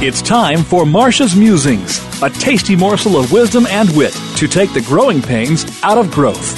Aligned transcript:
It's 0.00 0.22
time 0.22 0.62
for 0.62 0.86
Marcia's 0.86 1.34
Musings, 1.34 1.98
a 2.22 2.30
tasty 2.30 2.76
morsel 2.76 3.18
of 3.18 3.32
wisdom 3.32 3.66
and 3.66 3.90
wit 3.96 4.12
to 4.36 4.46
take 4.46 4.72
the 4.72 4.80
growing 4.80 5.20
pains 5.20 5.66
out 5.82 5.98
of 5.98 6.08
growth. 6.12 6.54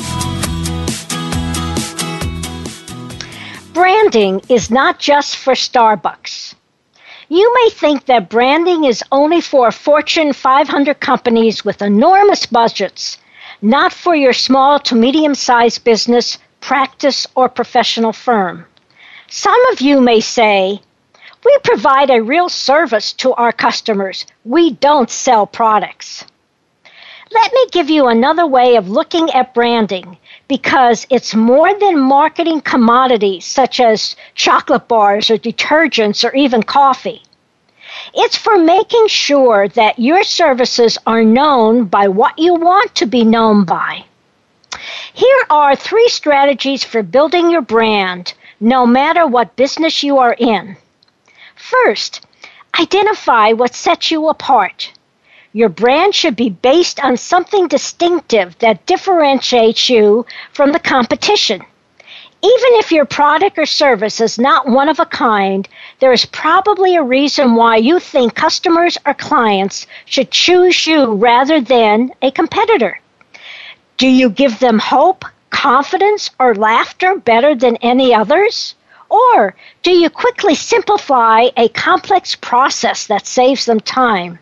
Branding 3.72 4.42
is 4.50 4.70
not 4.70 4.98
just 4.98 5.36
for 5.36 5.54
Starbucks. 5.54 6.54
You 7.30 7.50
may 7.54 7.70
think 7.70 8.04
that 8.04 8.28
branding 8.28 8.84
is 8.84 9.02
only 9.10 9.40
for 9.40 9.72
Fortune 9.72 10.34
500 10.34 11.00
companies 11.00 11.64
with 11.64 11.80
enormous 11.80 12.44
budgets, 12.44 13.16
not 13.62 13.94
for 13.94 14.14
your 14.14 14.34
small 14.34 14.78
to 14.80 14.94
medium 14.94 15.34
sized 15.34 15.82
business, 15.82 16.36
practice, 16.60 17.26
or 17.34 17.48
professional 17.48 18.12
firm. 18.12 18.66
Some 19.28 19.64
of 19.72 19.80
you 19.80 20.02
may 20.02 20.20
say, 20.20 20.82
we 21.44 21.58
provide 21.64 22.10
a 22.10 22.22
real 22.22 22.48
service 22.48 23.12
to 23.14 23.32
our 23.34 23.52
customers. 23.52 24.26
We 24.44 24.72
don't 24.72 25.10
sell 25.10 25.46
products. 25.46 26.24
Let 27.32 27.52
me 27.52 27.66
give 27.70 27.88
you 27.88 28.08
another 28.08 28.46
way 28.46 28.76
of 28.76 28.88
looking 28.88 29.30
at 29.30 29.54
branding 29.54 30.18
because 30.48 31.06
it's 31.10 31.34
more 31.34 31.72
than 31.78 31.98
marketing 32.00 32.60
commodities 32.60 33.44
such 33.44 33.78
as 33.78 34.16
chocolate 34.34 34.88
bars 34.88 35.30
or 35.30 35.36
detergents 35.36 36.28
or 36.28 36.34
even 36.34 36.62
coffee. 36.62 37.22
It's 38.14 38.36
for 38.36 38.58
making 38.58 39.06
sure 39.06 39.68
that 39.68 39.98
your 39.98 40.24
services 40.24 40.98
are 41.06 41.24
known 41.24 41.84
by 41.84 42.08
what 42.08 42.38
you 42.38 42.54
want 42.54 42.94
to 42.96 43.06
be 43.06 43.24
known 43.24 43.64
by. 43.64 44.04
Here 45.14 45.44
are 45.50 45.76
three 45.76 46.08
strategies 46.08 46.84
for 46.84 47.02
building 47.02 47.50
your 47.50 47.62
brand, 47.62 48.34
no 48.58 48.86
matter 48.86 49.26
what 49.26 49.56
business 49.56 50.02
you 50.02 50.18
are 50.18 50.34
in. 50.38 50.76
First, 51.60 52.26
identify 52.80 53.52
what 53.52 53.74
sets 53.74 54.10
you 54.10 54.28
apart. 54.28 54.92
Your 55.52 55.68
brand 55.68 56.14
should 56.14 56.34
be 56.34 56.48
based 56.48 56.98
on 57.00 57.18
something 57.18 57.68
distinctive 57.68 58.58
that 58.60 58.86
differentiates 58.86 59.90
you 59.90 60.24
from 60.52 60.72
the 60.72 60.78
competition. 60.78 61.60
Even 62.42 62.70
if 62.80 62.90
your 62.90 63.04
product 63.04 63.58
or 63.58 63.66
service 63.66 64.22
is 64.22 64.38
not 64.38 64.66
one 64.66 64.88
of 64.88 64.98
a 65.00 65.04
kind, 65.04 65.68
there 65.98 66.12
is 66.12 66.24
probably 66.24 66.96
a 66.96 67.02
reason 67.02 67.54
why 67.54 67.76
you 67.76 67.98
think 68.00 68.34
customers 68.34 68.96
or 69.04 69.12
clients 69.12 69.86
should 70.06 70.30
choose 70.30 70.86
you 70.86 71.12
rather 71.12 71.60
than 71.60 72.10
a 72.22 72.30
competitor. 72.30 72.98
Do 73.98 74.08
you 74.08 74.30
give 74.30 74.60
them 74.60 74.78
hope, 74.78 75.26
confidence, 75.50 76.30
or 76.40 76.54
laughter 76.54 77.16
better 77.16 77.54
than 77.54 77.76
any 77.82 78.14
others? 78.14 78.74
Or 79.10 79.56
do 79.82 79.90
you 79.90 80.08
quickly 80.08 80.54
simplify 80.54 81.48
a 81.56 81.68
complex 81.70 82.36
process 82.36 83.08
that 83.08 83.26
saves 83.26 83.64
them 83.64 83.80
time? 83.80 84.38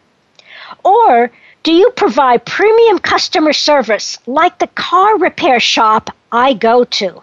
Or 0.85 1.31
do 1.63 1.73
you 1.73 1.91
provide 1.91 2.45
premium 2.45 2.99
customer 2.99 3.55
service 3.55 4.19
like 4.27 4.59
the 4.59 4.67
car 4.67 5.19
repair 5.19 5.59
shop 5.59 6.11
I 6.31 6.53
go 6.53 6.85
to? 6.85 7.23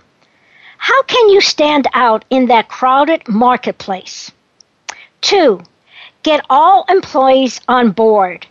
How 0.78 1.04
can 1.04 1.30
you 1.30 1.40
stand 1.40 1.88
out 1.94 2.26
in 2.32 2.48
that 2.48 2.68
crowded 2.68 3.28
marketplace? 3.28 4.32
Two, 5.22 5.62
get 6.24 6.46
all 6.50 6.86
employees 6.90 7.62
on 7.68 7.92
board. 7.92 8.48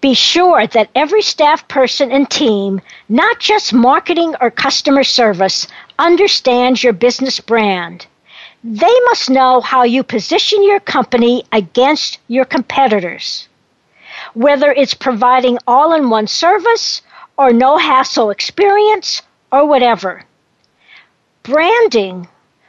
Be 0.00 0.14
sure 0.14 0.66
that 0.66 0.90
every 0.96 1.22
staff 1.22 1.66
person 1.68 2.10
and 2.10 2.28
team, 2.28 2.80
not 3.08 3.38
just 3.38 3.72
marketing 3.72 4.34
or 4.40 4.50
customer 4.50 5.04
service, 5.04 5.68
understands 5.98 6.82
your 6.82 6.92
business 6.92 7.38
brand. 7.38 8.06
They 8.64 9.00
must 9.06 9.28
know 9.28 9.60
how 9.60 9.82
you 9.82 10.04
position 10.04 10.62
your 10.62 10.78
company 10.78 11.44
against 11.50 12.18
your 12.28 12.44
competitors. 12.44 13.48
Whether 14.34 14.70
it's 14.72 14.94
providing 14.94 15.58
all 15.66 15.92
in 15.92 16.10
one 16.10 16.28
service 16.28 17.02
or 17.36 17.52
no 17.52 17.76
hassle 17.76 18.30
experience 18.30 19.22
or 19.50 19.66
whatever. 19.66 20.24
Branding 21.42 22.28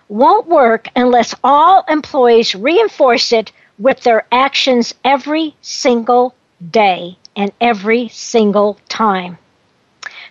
won't 0.10 0.48
work 0.48 0.88
unless 0.96 1.36
all 1.44 1.86
employees 1.88 2.56
reinforce 2.56 3.32
it 3.32 3.52
with 3.78 4.02
their 4.02 4.26
actions 4.32 4.96
every 5.04 5.56
single 5.62 6.34
day 6.72 7.18
and 7.36 7.52
every 7.62 8.08
single 8.08 8.80
time. 8.90 9.38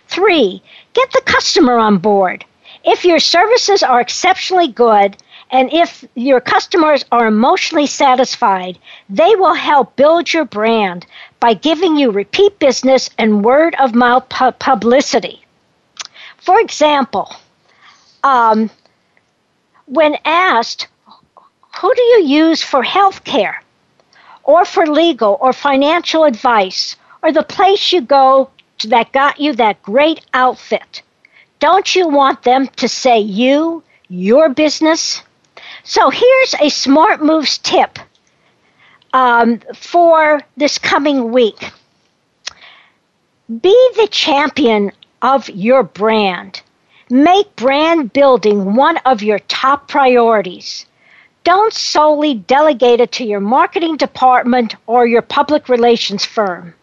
Three, 0.07 0.61
get 0.93 1.09
the 1.11 1.21
customer 1.25 1.77
on 1.77 1.99
board. 1.99 2.43
If 2.83 3.05
your 3.05 3.19
services 3.19 3.81
are 3.81 4.01
exceptionally 4.01 4.67
good 4.67 5.15
and 5.51 5.71
if 5.71 6.03
your 6.15 6.41
customers 6.41 7.05
are 7.11 7.27
emotionally 7.27 7.85
satisfied, 7.87 8.77
they 9.09 9.35
will 9.35 9.53
help 9.53 9.95
build 9.95 10.31
your 10.33 10.45
brand 10.45 11.05
by 11.39 11.53
giving 11.53 11.95
you 11.97 12.11
repeat 12.11 12.57
business 12.59 13.09
and 13.17 13.43
word 13.43 13.75
of 13.79 13.93
mouth 13.93 14.27
pu- 14.29 14.51
publicity. 14.53 15.43
For 16.37 16.59
example, 16.59 17.33
um, 18.23 18.69
when 19.85 20.17
asked, 20.25 20.87
who 21.79 21.93
do 21.93 22.01
you 22.01 22.23
use 22.23 22.61
for 22.61 22.83
health 22.83 23.23
care 23.23 23.61
or 24.43 24.65
for 24.65 24.85
legal 24.87 25.37
or 25.41 25.53
financial 25.53 26.23
advice 26.23 26.95
or 27.21 27.31
the 27.31 27.43
place 27.43 27.91
you 27.91 28.01
go 28.01 28.49
that 28.85 29.11
got 29.11 29.39
you 29.39 29.53
that 29.53 29.81
great 29.83 30.25
outfit? 30.33 31.01
Don't 31.59 31.95
you 31.95 32.07
want 32.07 32.43
them 32.43 32.67
to 32.75 32.89
say 32.89 33.19
you, 33.19 33.83
your 34.09 34.49
business? 34.49 35.21
So 35.85 36.09
here's 36.09 36.55
a 36.61 36.69
Smart 36.69 37.21
Moves 37.21 37.57
tip 37.57 37.99
um, 39.11 39.59
for 39.75 40.41
this 40.55 40.77
coming 40.77 41.33
week. 41.33 41.71
Be 43.49 43.89
the 43.97 44.07
champion 44.09 44.93
of 45.21 45.49
your 45.49 45.83
brand. 45.83 46.61
Make 47.09 47.53
brand 47.57 48.13
building 48.13 48.75
one 48.75 48.95
of 49.05 49.21
your 49.21 49.39
top 49.39 49.89
priorities. 49.89 50.85
Don't 51.43 51.73
solely 51.73 52.35
delegate 52.35 53.01
it 53.01 53.11
to 53.13 53.25
your 53.25 53.41
marketing 53.41 53.97
department 53.97 54.75
or 54.87 55.05
your 55.05 55.21
public 55.21 55.67
relations 55.67 56.23
firm. 56.23 56.73